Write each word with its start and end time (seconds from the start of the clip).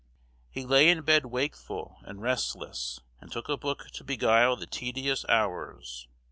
He 0.49 0.65
lay 0.65 0.89
in 0.89 1.03
bed 1.03 1.27
wakeful 1.27 1.97
and 2.05 2.23
restless, 2.23 3.01
and 3.19 3.31
took 3.31 3.47
a 3.49 3.55
book 3.55 3.91
to 3.91 4.03
beguile 4.03 4.55
the 4.55 4.65
tedious 4.65 5.25
hours. 5.29 6.07